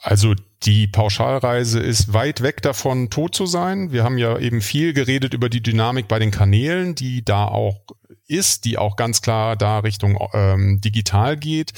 [0.00, 3.92] Also die Pauschalreise ist weit weg davon, tot zu sein.
[3.92, 7.80] Wir haben ja eben viel geredet über die Dynamik bei den Kanälen, die da auch
[8.28, 11.72] ist, die auch ganz klar da Richtung ähm, digital geht.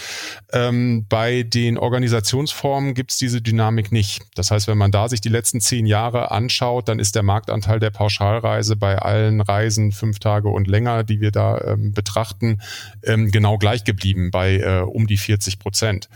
[0.52, 4.22] Ähm, bei den Organisationsformen gibt's diese Dynamik nicht.
[4.34, 7.78] Das heißt, wenn man da sich die letzten zehn Jahre anschaut, dann ist der Marktanteil
[7.78, 12.60] der Pauschalreise bei allen Reisen fünf Tage und länger, die wir da ähm, betrachten,
[13.04, 16.08] ähm, genau gleich geblieben bei äh, um die 40 Prozent.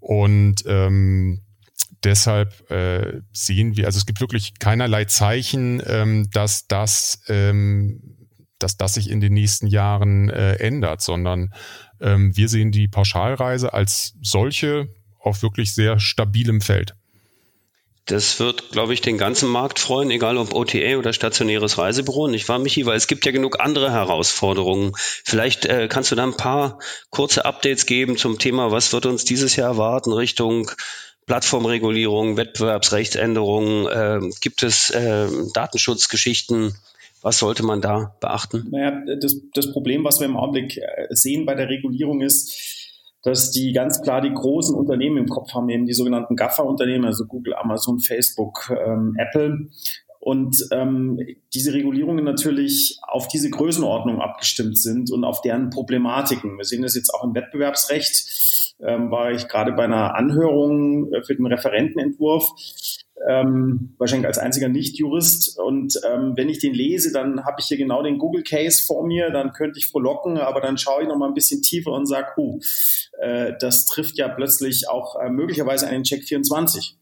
[0.00, 1.40] Und ähm,
[2.04, 8.76] deshalb äh, sehen wir, also es gibt wirklich keinerlei Zeichen, ähm, dass das, ähm, dass
[8.76, 11.52] das sich in den nächsten Jahren äh, ändert, sondern
[12.00, 14.88] ähm, wir sehen die Pauschalreise als solche
[15.20, 16.94] auf wirklich sehr stabilem Feld.
[18.08, 22.26] Das wird, glaube ich, den ganzen Markt freuen, egal ob OTA oder stationäres Reisebüro.
[22.26, 22.86] Nicht wahr, Michi?
[22.86, 24.92] Weil es gibt ja genug andere Herausforderungen.
[24.96, 26.78] Vielleicht äh, kannst du da ein paar
[27.10, 30.70] kurze Updates geben zum Thema, was wird uns dieses Jahr erwarten Richtung
[31.28, 33.86] Plattformregulierung, Wettbewerbsrechtsänderungen?
[33.86, 36.74] Äh, gibt es äh, Datenschutzgeschichten?
[37.20, 38.66] Was sollte man da beachten?
[38.70, 43.50] Naja, das, das Problem, was wir im Augenblick äh, sehen bei der Regulierung ist, dass
[43.50, 47.54] die ganz klar die großen Unternehmen im Kopf haben, eben die sogenannten GAFA-Unternehmen, also Google,
[47.54, 49.68] Amazon, Facebook, ähm, Apple.
[50.20, 51.20] Und ähm,
[51.52, 56.56] diese Regulierungen natürlich auf diese Größenordnung abgestimmt sind und auf deren Problematiken.
[56.56, 61.22] Wir sehen das jetzt auch im Wettbewerbsrecht ähm, war ich gerade bei einer Anhörung äh,
[61.22, 62.50] für den Referentenentwurf,
[63.28, 65.58] ähm, wahrscheinlich als einziger Nicht-Jurist.
[65.58, 69.30] Und ähm, wenn ich den lese, dann habe ich hier genau den Google-Case vor mir,
[69.30, 72.28] dann könnte ich frohlocken, aber dann schaue ich noch mal ein bisschen tiefer und sage,
[72.36, 72.60] oh,
[73.20, 76.97] äh, das trifft ja plötzlich auch äh, möglicherweise einen Check 24.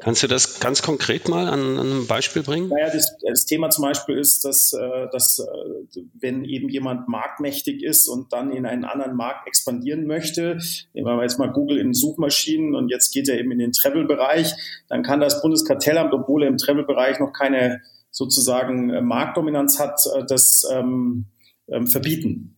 [0.00, 2.68] Kannst du das ganz konkret mal an, an einem Beispiel bringen?
[2.68, 7.82] Naja, das, das Thema zum Beispiel ist, dass, äh, dass äh, wenn eben jemand marktmächtig
[7.82, 10.58] ist und dann in einen anderen Markt expandieren möchte,
[10.92, 14.52] nehmen wir jetzt mal Google in Suchmaschinen und jetzt geht er eben in den Travel-Bereich,
[14.88, 17.80] dann kann das Bundeskartellamt, obwohl er im Travel-Bereich noch keine
[18.10, 21.26] sozusagen äh, Marktdominanz hat, das ähm,
[21.68, 22.56] ähm, verbieten.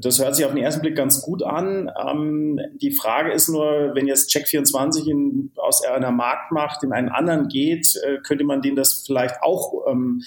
[0.00, 1.90] Das hört sich auf den ersten Blick ganz gut an.
[2.00, 7.48] Ähm, die Frage ist nur, wenn jetzt Check24 in, aus einer Marktmacht in einen anderen
[7.48, 10.22] geht, äh, könnte man denen das vielleicht auch ähm,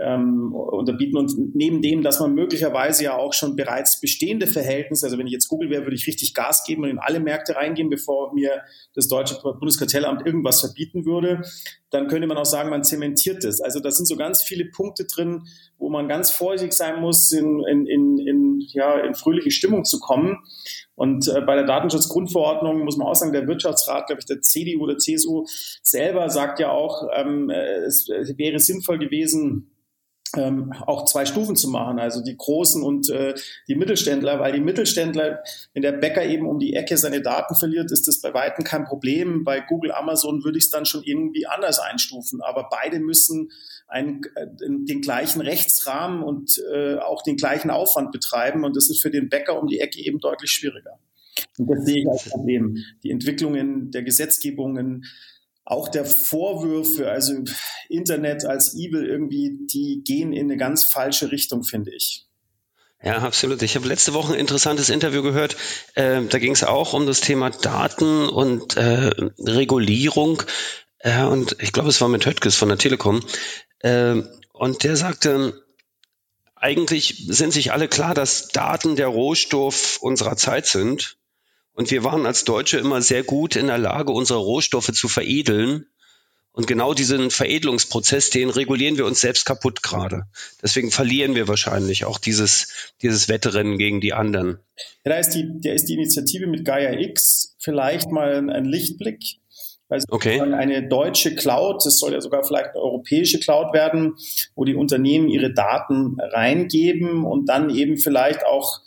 [0.00, 1.16] ähm, unterbieten.
[1.16, 5.32] Und neben dem, dass man möglicherweise ja auch schon bereits bestehende Verhältnisse, also wenn ich
[5.32, 8.62] jetzt Google wäre, würde ich richtig Gas geben und in alle Märkte reingehen, bevor mir
[8.94, 11.42] das deutsche Bundeskartellamt irgendwas verbieten würde,
[11.94, 13.60] dann könnte man auch sagen, man zementiert das.
[13.60, 15.46] Also da sind so ganz viele Punkte drin,
[15.78, 20.00] wo man ganz vorsichtig sein muss, in, in, in, in, ja, in fröhliche Stimmung zu
[20.00, 20.38] kommen.
[20.96, 24.82] Und äh, bei der Datenschutzgrundverordnung muss man auch sagen, der Wirtschaftsrat, glaube ich, der CDU
[24.82, 25.44] oder CSU
[25.82, 29.70] selber sagt ja auch, ähm, es wäre sinnvoll gewesen,
[30.36, 33.34] ähm, auch zwei Stufen zu machen, also die Großen und äh,
[33.68, 35.42] die Mittelständler, weil die Mittelständler,
[35.72, 38.84] wenn der Bäcker eben um die Ecke seine Daten verliert, ist das bei Weitem kein
[38.84, 39.44] Problem.
[39.44, 43.50] Bei Google, Amazon würde ich es dann schon irgendwie anders einstufen, aber beide müssen
[43.88, 49.02] einen, äh, den gleichen Rechtsrahmen und äh, auch den gleichen Aufwand betreiben und das ist
[49.02, 50.98] für den Bäcker um die Ecke eben deutlich schwieriger.
[51.58, 52.78] Und das sehe ich als Problem.
[53.02, 55.04] Die Entwicklungen der Gesetzgebungen,
[55.64, 57.34] auch der Vorwürfe, also
[57.88, 62.26] Internet als Evil irgendwie, die gehen in eine ganz falsche Richtung, finde ich.
[63.02, 63.60] Ja, absolut.
[63.62, 65.56] Ich habe letzte Woche ein interessantes Interview gehört.
[65.94, 70.42] Äh, da ging es auch um das Thema Daten und äh, Regulierung.
[70.98, 73.20] Äh, und ich glaube, es war mit Höttges von der Telekom.
[73.80, 74.22] Äh,
[74.52, 75.64] und der sagte,
[76.54, 81.18] eigentlich sind sich alle klar, dass Daten der Rohstoff unserer Zeit sind.
[81.74, 85.86] Und wir waren als Deutsche immer sehr gut in der Lage, unsere Rohstoffe zu veredeln.
[86.52, 90.22] Und genau diesen Veredelungsprozess, den regulieren wir uns selbst kaputt gerade.
[90.62, 94.60] Deswegen verlieren wir wahrscheinlich auch dieses, dieses Wettrennen gegen die anderen.
[95.04, 99.40] Ja, da ist die, da ist die Initiative mit Gaia X vielleicht mal ein Lichtblick.
[99.88, 100.40] Also okay.
[100.40, 104.14] eine deutsche Cloud, das soll ja sogar vielleicht eine europäische Cloud werden,
[104.54, 108.80] wo die Unternehmen ihre Daten reingeben und dann eben vielleicht auch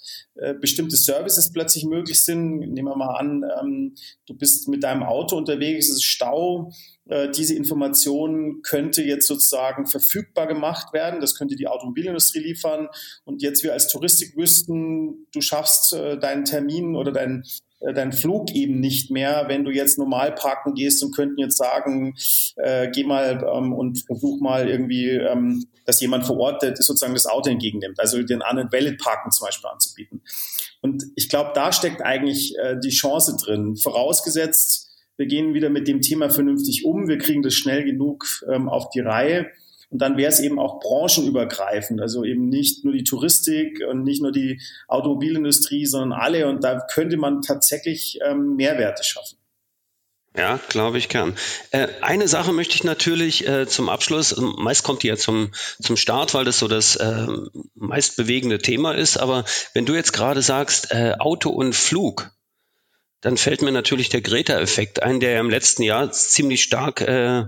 [0.60, 2.60] bestimmte Services plötzlich möglich sind.
[2.60, 3.96] Nehmen wir mal an, ähm,
[4.28, 6.72] du bist mit deinem Auto unterwegs, es ist Stau.
[7.10, 11.22] Äh, diese Information könnte jetzt sozusagen verfügbar gemacht werden.
[11.22, 12.90] Das könnte die Automobilindustrie liefern.
[13.24, 18.12] Und jetzt wir als Touristik wüssten, du schaffst äh, deinen Termin oder dein, äh, dein
[18.12, 22.16] Flug eben nicht mehr, wenn du jetzt normal parken gehst und könnten jetzt sagen,
[22.56, 27.14] äh, geh mal ähm, und versuch mal irgendwie, ähm, dass jemand vor Ort das sozusagen
[27.14, 30.22] das Auto entgegennimmt, also den anderen Valid Parken zum Beispiel anzubieten.
[30.82, 34.86] Und ich glaube, da steckt eigentlich äh, die Chance drin, vorausgesetzt,
[35.18, 38.90] wir gehen wieder mit dem Thema vernünftig um, wir kriegen das schnell genug ähm, auf
[38.92, 39.48] die Reihe
[39.90, 44.22] und dann wäre es eben auch branchenübergreifend, also eben nicht nur die Touristik und nicht
[44.22, 46.48] nur die Automobilindustrie, sondern alle.
[46.48, 49.38] Und da könnte man tatsächlich ähm, Mehrwerte schaffen.
[50.36, 51.36] Ja, glaube ich gern.
[51.72, 55.52] Äh, eine Sache möchte ich natürlich äh, zum Abschluss, ähm, meist kommt die ja zum,
[55.82, 57.26] zum Start, weil das so das äh,
[57.74, 62.30] meist bewegende Thema ist, aber wenn du jetzt gerade sagst, äh, Auto und Flug,
[63.22, 67.46] dann fällt mir natürlich der Greta-Effekt ein, der ja im letzten Jahr ziemlich stark äh,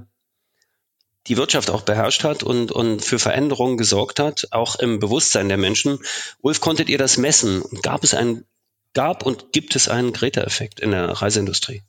[1.29, 5.57] die Wirtschaft auch beherrscht hat und, und für Veränderungen gesorgt hat, auch im Bewusstsein der
[5.57, 5.99] Menschen.
[6.41, 7.63] Wolf, konntet ihr das messen?
[7.83, 8.45] Gab es einen,
[8.93, 11.83] gab und gibt es einen Greta-Effekt in der Reiseindustrie?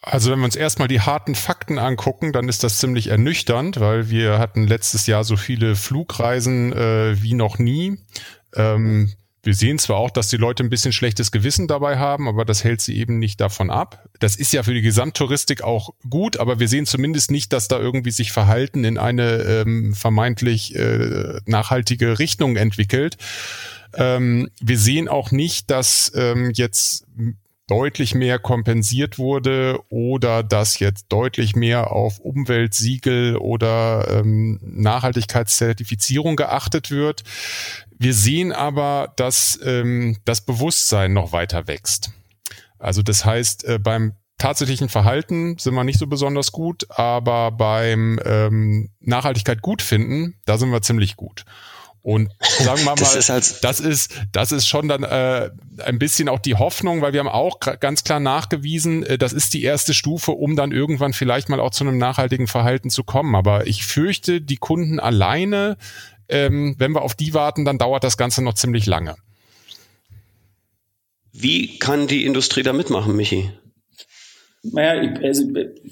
[0.00, 4.10] Also wenn wir uns erstmal die harten Fakten angucken, dann ist das ziemlich ernüchternd, weil
[4.10, 7.98] wir hatten letztes Jahr so viele Flugreisen äh, wie noch nie.
[8.54, 9.12] Ähm,
[9.44, 12.64] wir sehen zwar auch, dass die Leute ein bisschen schlechtes Gewissen dabei haben, aber das
[12.64, 14.08] hält sie eben nicht davon ab.
[14.18, 17.78] Das ist ja für die Gesamttouristik auch gut, aber wir sehen zumindest nicht, dass da
[17.78, 23.16] irgendwie sich Verhalten in eine ähm, vermeintlich äh, nachhaltige Richtung entwickelt.
[23.94, 27.06] Ähm, wir sehen auch nicht, dass ähm, jetzt
[27.66, 36.90] deutlich mehr kompensiert wurde oder dass jetzt deutlich mehr auf Umweltsiegel oder ähm, Nachhaltigkeitszertifizierung geachtet
[36.90, 37.22] wird.
[37.98, 42.10] Wir sehen aber, dass ähm, das Bewusstsein noch weiter wächst.
[42.78, 48.20] Also das heißt, äh, beim tatsächlichen Verhalten sind wir nicht so besonders gut, aber beim
[48.24, 51.44] ähm, Nachhaltigkeit gut finden, da sind wir ziemlich gut.
[52.04, 55.48] Und sagen wir mal, das ist, halt das ist, das ist schon dann äh,
[55.82, 59.54] ein bisschen auch die Hoffnung, weil wir haben auch ganz klar nachgewiesen, äh, das ist
[59.54, 63.34] die erste Stufe, um dann irgendwann vielleicht mal auch zu einem nachhaltigen Verhalten zu kommen.
[63.34, 65.78] Aber ich fürchte, die Kunden alleine,
[66.28, 69.16] ähm, wenn wir auf die warten, dann dauert das Ganze noch ziemlich lange.
[71.32, 73.50] Wie kann die Industrie da mitmachen, Michi?
[74.62, 75.44] Naja, also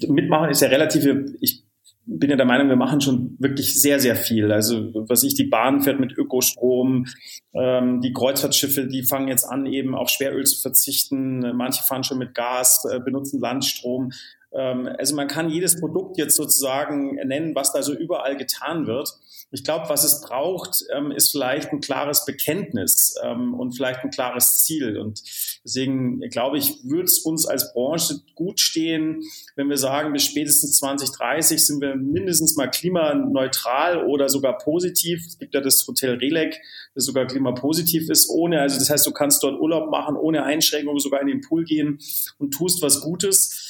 [0.07, 1.05] mitmachen ist ja relativ,
[1.41, 1.63] ich
[2.05, 4.51] bin ja der Meinung, wir machen schon wirklich sehr, sehr viel.
[4.51, 7.05] Also was ich, die Bahn fährt mit Ökostrom,
[7.53, 11.39] ähm, die Kreuzfahrtschiffe, die fangen jetzt an, eben auf Schweröl zu verzichten.
[11.55, 14.11] Manche fahren schon mit Gas, äh, benutzen Landstrom.
[14.55, 19.09] Ähm, also man kann jedes Produkt jetzt sozusagen nennen, was da so überall getan wird.
[19.51, 24.09] Ich glaube, was es braucht, ähm, ist vielleicht ein klares Bekenntnis ähm, und vielleicht ein
[24.09, 24.97] klares Ziel.
[24.97, 25.21] Und
[25.63, 29.21] deswegen glaube ich, würde es uns als Branche gut stehen,
[29.55, 35.23] wenn wir sagen, bis spätestens 2030 sind wir mindestens mal klimaneutral oder sogar positiv.
[35.27, 36.59] Es gibt ja das Hotel Relec,
[36.95, 40.99] das sogar klimapositiv ist, ohne, also das heißt, du kannst dort Urlaub machen, ohne Einschränkungen,
[40.99, 41.99] sogar in den Pool gehen
[42.39, 43.62] und tust was Gutes.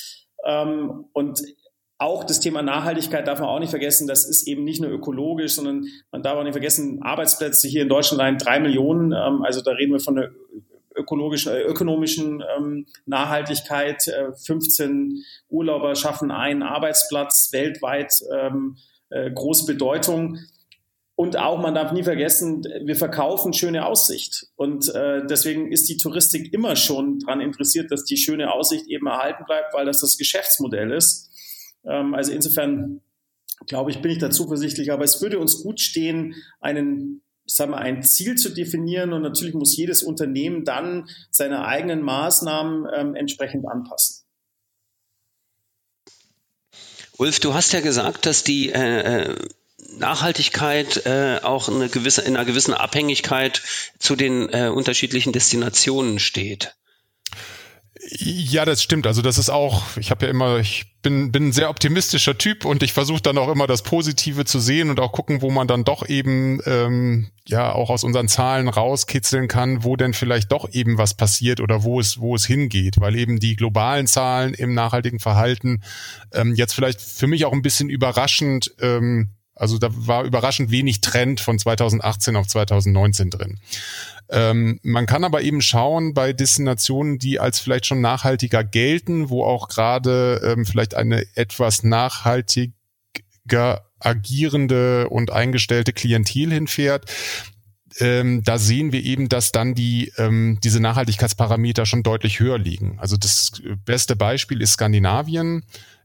[0.46, 1.42] Ähm, und
[1.98, 4.08] auch das Thema Nachhaltigkeit darf man auch nicht vergessen.
[4.08, 7.90] Das ist eben nicht nur ökologisch, sondern man darf auch nicht vergessen, Arbeitsplätze hier in
[7.90, 9.12] Deutschland allein drei Millionen.
[9.14, 10.32] Ähm, also da reden wir von der
[10.96, 14.08] ökologischen, äh, ökonomischen ähm, Nachhaltigkeit.
[14.08, 18.78] Äh, 15 Urlauber schaffen einen Arbeitsplatz weltweit, ähm,
[19.10, 20.40] äh, große Bedeutung.
[21.16, 24.48] Und auch, man darf nie vergessen, wir verkaufen schöne Aussicht.
[24.56, 29.06] Und äh, deswegen ist die Touristik immer schon daran interessiert, dass die schöne Aussicht eben
[29.06, 31.30] erhalten bleibt, weil das das Geschäftsmodell ist.
[31.86, 33.02] Ähm, also insofern
[33.68, 34.92] glaube ich, bin ich da zuversichtlich.
[34.92, 39.54] Aber es würde uns gut stehen, einen sagen wir, ein Ziel zu definieren und natürlich
[39.54, 44.24] muss jedes Unternehmen dann seine eigenen Maßnahmen ähm, entsprechend anpassen.
[47.18, 49.36] Ulf, du hast ja gesagt, dass die äh, äh
[49.98, 53.62] Nachhaltigkeit äh, auch eine gewisse, in einer gewissen Abhängigkeit
[54.00, 56.76] zu den äh, unterschiedlichen Destinationen steht.
[58.10, 59.08] Ja, das stimmt.
[59.08, 62.66] Also das ist auch, ich habe ja immer, ich bin, bin ein sehr optimistischer Typ
[62.66, 65.68] und ich versuche dann auch immer das Positive zu sehen und auch gucken, wo man
[65.68, 70.70] dann doch eben ähm, ja auch aus unseren Zahlen rauskitzeln kann, wo denn vielleicht doch
[70.74, 74.74] eben was passiert oder wo es, wo es hingeht, weil eben die globalen Zahlen im
[74.74, 75.84] nachhaltigen Verhalten
[76.34, 81.02] ähm, jetzt vielleicht für mich auch ein bisschen überraschend ähm, also da war überraschend wenig
[81.02, 83.60] Trend von 2018 auf 2019 drin.
[84.30, 89.44] Ähm, man kann aber eben schauen bei Destinationen, die als vielleicht schon nachhaltiger gelten, wo
[89.44, 92.74] auch gerade ähm, vielleicht eine etwas nachhaltiger
[94.00, 97.06] agierende und eingestellte Klientel hinfährt.
[98.00, 102.98] Ähm, da sehen wir eben, dass dann die ähm, diese Nachhaltigkeitsparameter schon deutlich höher liegen.
[102.98, 105.64] Also das beste Beispiel ist Skandinavien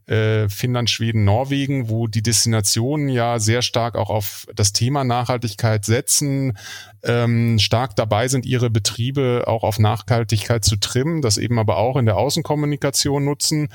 [0.09, 5.85] äh, Finnland, Schweden, Norwegen, wo die Destinationen ja sehr stark auch auf das Thema Nachhaltigkeit
[5.85, 6.57] setzen,
[7.03, 11.97] ähm, stark dabei sind, ihre Betriebe auch auf Nachhaltigkeit zu trimmen, das eben aber auch
[11.97, 13.69] in der Außenkommunikation nutzen.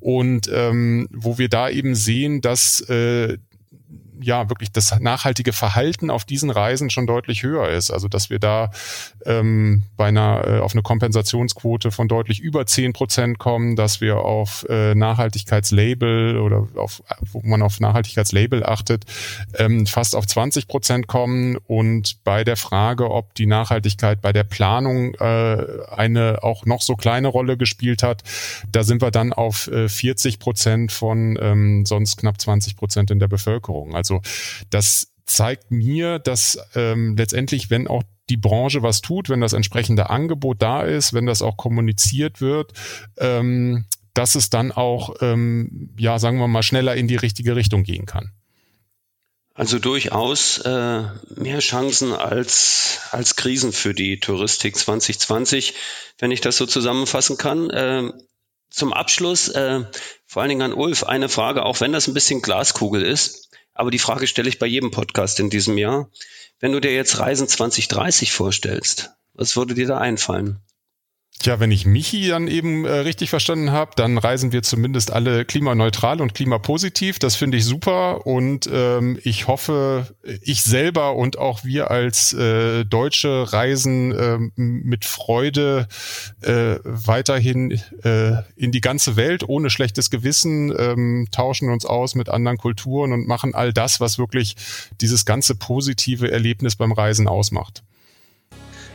[0.00, 3.38] Und ähm, wo wir da eben sehen, dass äh,
[4.20, 7.90] ja wirklich das nachhaltige Verhalten auf diesen Reisen schon deutlich höher ist.
[7.90, 8.70] Also dass wir da
[9.24, 14.18] ähm, bei einer äh, auf eine Kompensationsquote von deutlich über zehn Prozent kommen, dass wir
[14.18, 19.04] auf äh, Nachhaltigkeitslabel oder auf wo man auf Nachhaltigkeitslabel achtet,
[19.54, 24.44] ähm, fast auf 20 Prozent kommen und bei der Frage, ob die Nachhaltigkeit bei der
[24.44, 28.22] Planung äh, eine auch noch so kleine Rolle gespielt hat,
[28.70, 33.18] da sind wir dann auf äh, 40 Prozent von ähm, sonst knapp 20 Prozent in
[33.18, 33.94] der Bevölkerung.
[33.94, 34.07] Also
[34.70, 40.10] das zeigt mir, dass ähm, letztendlich, wenn auch die Branche was tut, wenn das entsprechende
[40.10, 42.72] Angebot da ist, wenn das auch kommuniziert wird,
[43.18, 47.84] ähm, dass es dann auch, ähm, ja, sagen wir mal, schneller in die richtige Richtung
[47.84, 48.32] gehen kann.
[49.54, 51.02] Also durchaus äh,
[51.34, 55.74] mehr Chancen als, als Krisen für die Touristik 2020,
[56.18, 57.68] wenn ich das so zusammenfassen kann.
[57.70, 58.12] Äh,
[58.70, 59.80] zum Abschluss, äh,
[60.26, 63.47] vor allen Dingen an Ulf, eine Frage, auch wenn das ein bisschen Glaskugel ist,
[63.78, 66.10] aber die Frage stelle ich bei jedem Podcast in diesem Jahr.
[66.58, 70.58] Wenn du dir jetzt Reisen 2030 vorstellst, was würde dir da einfallen?
[71.38, 75.44] Tja, wenn ich Michi dann eben äh, richtig verstanden habe, dann reisen wir zumindest alle
[75.44, 77.20] klimaneutral und klimapositiv.
[77.20, 80.08] Das finde ich super und ähm, ich hoffe,
[80.42, 85.86] ich selber und auch wir als äh, Deutsche reisen äh, mit Freude
[86.40, 92.28] äh, weiterhin äh, in die ganze Welt ohne schlechtes Gewissen, ähm, tauschen uns aus mit
[92.28, 94.56] anderen Kulturen und machen all das, was wirklich
[95.00, 97.84] dieses ganze positive Erlebnis beim Reisen ausmacht.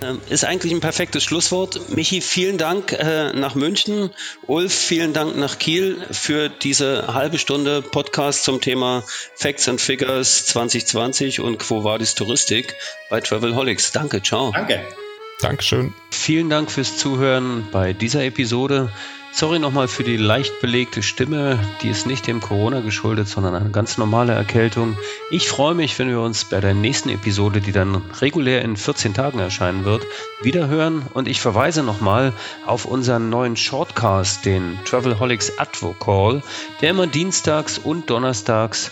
[0.03, 1.95] Ähm, ist eigentlich ein perfektes Schlusswort.
[1.95, 4.09] Michi, vielen Dank äh, nach München.
[4.47, 9.03] Ulf, vielen Dank nach Kiel für diese halbe Stunde Podcast zum Thema
[9.35, 12.75] Facts and Figures 2020 und Quo Vadis Touristik
[13.09, 13.91] bei Travelholics.
[13.91, 14.51] Danke, ciao.
[14.51, 14.85] Danke.
[15.41, 15.93] Dankeschön.
[16.09, 18.89] Vielen Dank fürs Zuhören bei dieser Episode.
[19.35, 21.59] Sorry nochmal für die leicht belegte Stimme.
[21.81, 24.95] Die ist nicht dem Corona geschuldet, sondern eine ganz normale Erkältung.
[25.31, 29.15] Ich freue mich, wenn wir uns bei der nächsten Episode, die dann regulär in 14
[29.15, 30.05] Tagen erscheinen wird,
[30.43, 31.01] wiederhören.
[31.15, 32.31] Und ich verweise nochmal
[32.67, 36.43] auf unseren neuen Shortcast, den Travelholics Advocall,
[36.81, 38.91] der immer dienstags und donnerstags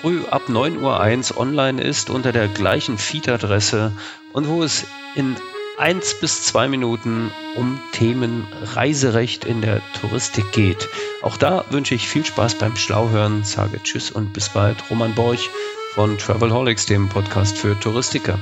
[0.00, 3.92] früh ab 9.01 Uhr online ist unter der gleichen Feed-Adresse
[4.32, 5.36] und wo es in
[5.80, 10.88] eins bis zwei Minuten um Themen Reiserecht in der Touristik geht.
[11.22, 14.90] Auch da wünsche ich viel Spaß beim Schlauhören, sage Tschüss und bis bald.
[14.90, 15.48] Roman Borch
[15.94, 18.38] von Travelholics, dem Podcast für Touristiker.